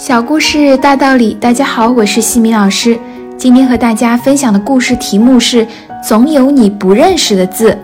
[0.00, 2.98] 小故事大道理，大家好，我是西米老师。
[3.36, 5.66] 今天和大家分享的故事题目是
[6.02, 7.76] “总有你不认识的字”。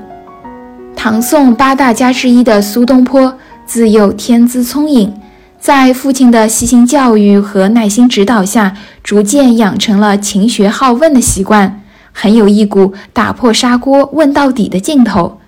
[0.97, 5.13] 唐宋八大家之一的苏东坡，自幼天资聪颖，
[5.61, 15.39] 在父亲的悉心教育和耐心指导下，逐渐养成了勤学好问的习惯，很有一股打破砂锅问到底的劲头。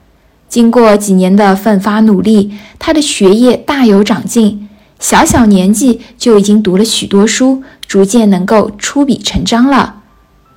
[0.50, 4.67] 经过几年的奋发努力，他的学业大有长进。
[4.98, 9.94] 小小年纪就已经读了许多书，逐渐能够出笔成章了。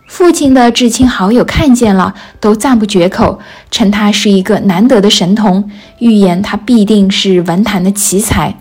[0.08, 3.40] 父亲的至亲好友看见了，都赞不绝口，
[3.70, 8.54] 称他是一个难得的神童，预言他必定是文坛的奇才。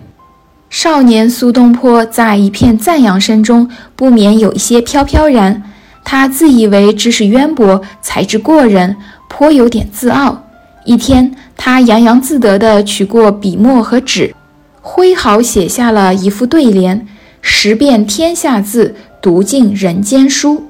[0.68, 5.62] 少年苏东坡在一片赞扬声中，不免有一些飘飘然。
[6.04, 8.96] 他自以为知识渊博，才智过人，
[9.28, 10.44] 颇有点自傲。
[10.84, 14.32] 一天，他洋洋自得地取过笔墨和纸。
[14.80, 17.06] 挥毫写下了一副对联
[17.42, 20.64] ：“识遍天下字，读尽人间书。”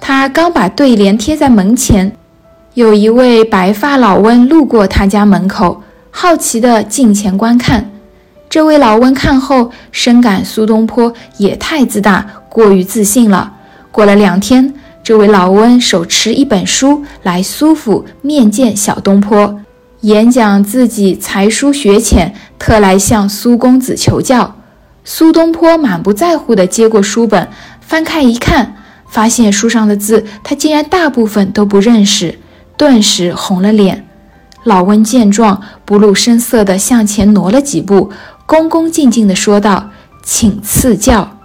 [0.00, 2.12] 他刚把对联贴在门前，
[2.74, 7.90] 有一位白发老翁路过他家门口，好奇地近前观看。
[8.48, 13.52] 这位老翁看后，深感苏东坡也太自大，过于自信了。
[13.90, 19.60] 过了两天，这位老翁手持一本书来苏府面见小东坡。
[20.02, 24.54] 演讲自己才疏学浅，特来向苏公子求教。
[25.04, 27.48] 苏东坡满不在乎地接过书本，
[27.80, 28.76] 翻开一看，
[29.08, 32.38] 发现书上的字他竟然大部分都不认识，
[32.76, 34.06] 顿时红了脸。
[34.64, 38.10] 老翁见状，不露声色地向前挪了几步，
[38.46, 39.90] 恭恭敬敬地说道
[40.22, 41.38] ：“请赐教。”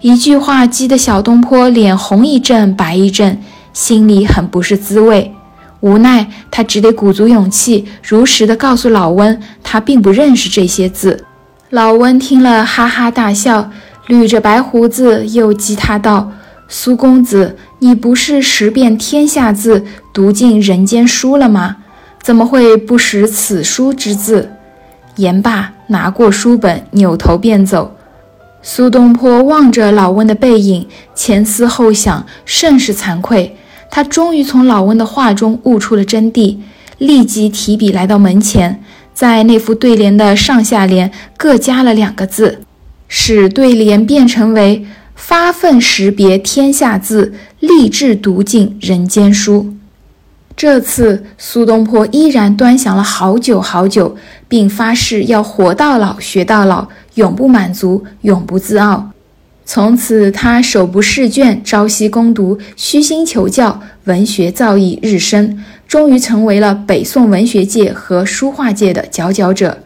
[0.00, 5.34] 一句话激得小东坡脸红一阵白一阵，心里很不是滋味。
[5.80, 11.24] 无奈，他只得鼓足勇气，如实的告诉老温，他并不认识这些字。
[11.70, 13.70] 老温听了，哈哈大笑，
[14.08, 16.30] 捋着白胡子，又激他道
[16.68, 21.76] ：“苏公子，你不是识遍天下字，读尽人间书了吗？
[22.22, 24.50] 怎么会不识此书之字？”
[25.16, 27.96] 言罢，拿过书本，扭头便走。
[28.62, 33.56] 苏东坡望着老温的背影，前思后想，甚是惭愧。
[33.90, 36.56] 他终于从老翁的话中悟出了真谛，
[36.98, 42.60] 立即提笔来到门前，在那副对联的上下联各加了两个字，
[43.08, 44.86] 使对联变成为
[45.16, 49.74] “发奋识别天下字，立志读尽人间书”。
[50.56, 54.14] 这次苏东坡依然端详了好久好久，
[54.46, 59.10] 并发誓要活到老学到老，永不满足，永不自傲。
[59.72, 69.84] 从此，他手不释卷，朝夕攻读，虚心求教，文学造诣日深，终于成为了北宋文学界和书画界的佼佼者。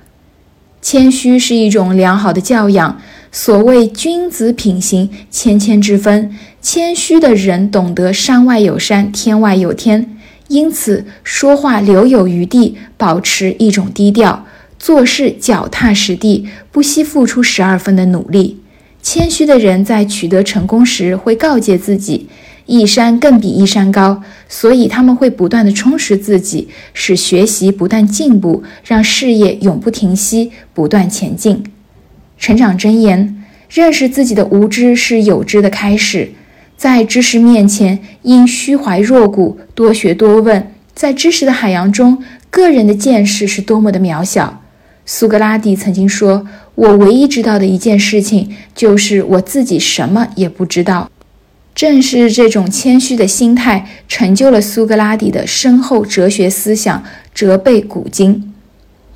[0.81, 2.99] 谦虚是一种良好的教养。
[3.31, 6.35] 所谓君子品行，谦谦之分。
[6.63, 10.17] 谦虚的人懂得山外有山，天外有天，
[10.49, 14.47] 因此说话留有余地，保持一种低调，
[14.79, 18.61] 做事脚踏实地，不惜付出十二分的努力。
[19.05, 22.27] 谦虚的人在取得成功时会告诫自己，
[22.65, 31.63] 一山更比一山高，所以他们会不断的充实自己，使学习不断进步，让事业永不停息，不断前进。
[32.39, 36.31] 成长箴言：认识自己的无知是有知的开始，
[36.79, 40.73] 在知识面前应虚怀若谷，多学多问。
[40.95, 44.63] 在知识的海洋中，个人的见识是多么的渺小。
[45.05, 46.47] 苏格拉底曾经说。
[46.75, 51.11] 我唯一知道的一件事情，就是我自己什么也不知道。
[51.75, 57.03] 正是这种谦虚的心态，成就了苏格拉底的深厚哲学思想，
[57.35, 58.53] 折背古今。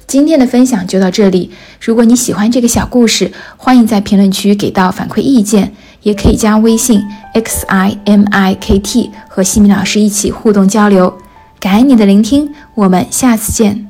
[0.06, 1.50] 今天的分享就到这里。
[1.80, 7.02] 如果你喜欢这个小故事，欢迎在评论区给到反馈意见，也可以加微信
[7.34, 11.18] x i m i k t 和西米老师一起互动交流。
[11.60, 13.87] 感恩你的聆听，我们下次见。